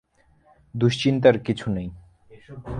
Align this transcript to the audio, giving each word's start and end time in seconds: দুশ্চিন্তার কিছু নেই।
দুশ্চিন্তার 0.75 1.35
কিছু 1.39 1.67
নেই। 1.71 1.89